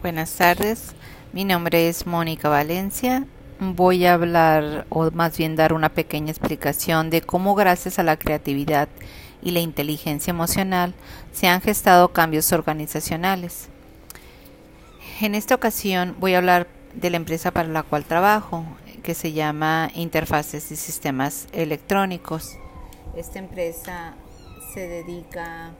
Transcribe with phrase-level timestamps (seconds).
[0.00, 0.94] Buenas tardes,
[1.32, 3.26] mi nombre es Mónica Valencia.
[3.58, 8.16] Voy a hablar o más bien dar una pequeña explicación de cómo gracias a la
[8.16, 8.88] creatividad
[9.42, 10.94] y la inteligencia emocional
[11.32, 13.70] se han gestado cambios organizacionales.
[15.20, 18.64] En esta ocasión voy a hablar de la empresa para la cual trabajo,
[19.02, 22.56] que se llama Interfaces y Sistemas Electrónicos.
[23.16, 24.14] Esta empresa
[24.72, 25.72] se dedica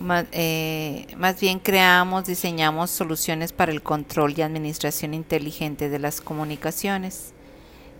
[0.00, 6.20] más, eh, más, bien creamos, diseñamos soluciones para el control y administración inteligente de las
[6.20, 7.32] comunicaciones.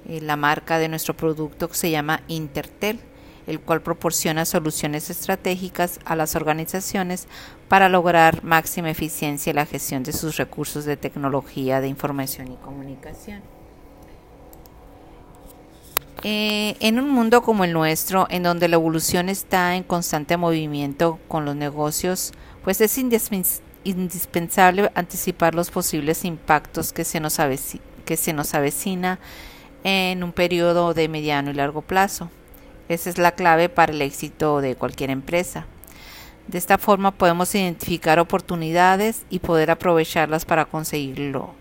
[0.08, 3.00] Eh, la marca de nuestro producto se llama Intertel,
[3.46, 7.28] el cual proporciona soluciones estratégicas a las organizaciones
[7.68, 12.56] para lograr máxima eficiencia en la gestión de sus recursos de tecnología de información y
[12.56, 13.55] comunicación.
[16.28, 21.20] Eh, en un mundo como el nuestro, en donde la evolución está en constante movimiento
[21.28, 22.32] con los negocios,
[22.64, 27.38] pues es indispensable anticipar los posibles impactos que se, nos
[28.04, 29.20] que se nos avecina
[29.84, 32.28] en un periodo de mediano y largo plazo.
[32.88, 35.66] Esa es la clave para el éxito de cualquier empresa.
[36.48, 41.54] De esta forma podemos identificar oportunidades y poder aprovecharlas para conseguirlo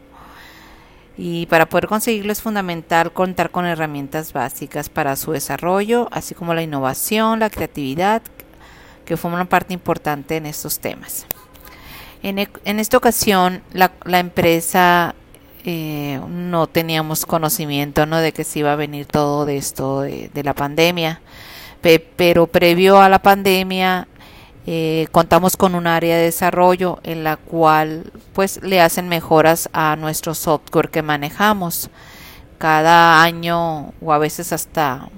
[1.18, 6.54] y para poder conseguirlo es fundamental contar con herramientas básicas para su desarrollo, así como
[6.54, 8.22] la innovación, la creatividad,
[9.06, 11.26] que forman parte importante en estos temas.
[12.22, 15.16] En, e, esta ocasión, la, empresa
[15.64, 18.18] eh, no teníamos conocimiento ¿no?
[18.18, 21.22] de que se iba a venir todo de esto de, de la pandemia,
[22.16, 24.08] pero previo a la pandemia
[24.68, 29.96] eh, contamos con un área de desarrollo en la cual pues le hacen mejoras a
[29.96, 31.90] nuestro software que manejamos.
[32.58, 35.10] Cada año o a veces hasta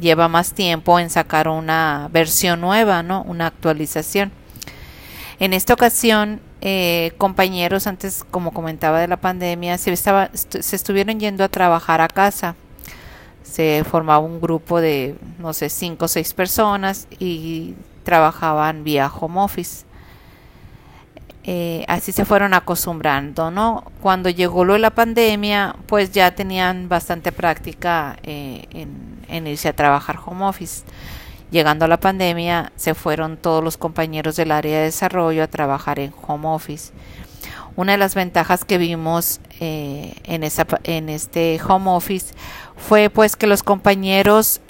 [0.00, 3.22] lleva más tiempo en sacar una versión nueva, ¿no?
[3.24, 4.32] Una actualización.
[5.38, 11.20] En esta ocasión, eh, compañeros, antes como comentaba de la pandemia, se, estaba, se estuvieron
[11.20, 12.54] yendo a trabajar a casa.
[13.42, 17.74] Se formaba un grupo de, no sé, cinco o seis personas y
[18.08, 19.84] trabajaban vía home office.
[21.44, 23.84] Eh, así se fueron acostumbrando, ¿no?
[24.00, 28.64] Cuando llegó lo de la pandemia, pues ya tenían bastante práctica eh,
[29.28, 30.84] en, irse a trabajar home office.
[31.50, 35.98] Llegando a la pandemia, se fueron todos los compañeros del área de desarrollo a trabajar
[35.98, 36.92] en home office.
[37.76, 42.34] Una de las ventajas que vimos eh, en, esa, en este home office
[42.74, 44.62] fue pues que los compañeros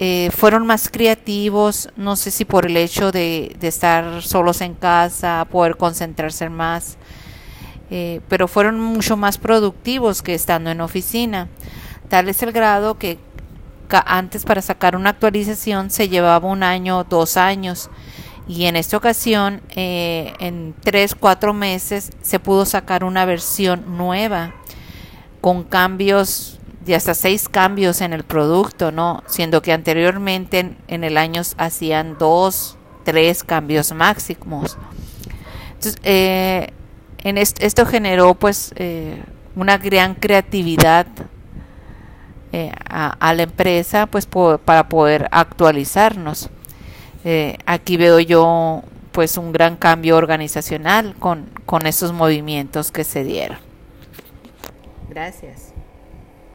[0.00, 5.46] eh, fueron más creativos, no sé si por el hecho de, estar solos en casa,
[5.50, 6.96] poder concentrarse más,
[7.90, 11.48] eh, pero fueron mucho más productivos que estando en oficina.
[12.08, 13.18] Tal es el grado que
[14.06, 17.88] antes para sacar una actualización se llevaba un año, dos años,
[18.46, 24.54] y en esta ocasión, eh, en tres, cuatro meses, se pudo sacar una versión nueva
[25.40, 26.53] con cambios
[26.84, 29.22] de hasta seis cambios en el producto, ¿no?
[29.26, 34.76] Siendo que anteriormente en, el año hacían dos, tres cambios máximos.
[35.74, 36.68] Entonces, eh,
[37.18, 39.22] en esto generó pues eh,
[39.56, 41.06] una gran creatividad
[42.52, 46.50] eh, a, la empresa pues para poder actualizarnos.
[47.64, 53.58] aquí veo yo pues un gran cambio organizacional con, con esos movimientos que se dieron.
[55.08, 55.73] Gracias.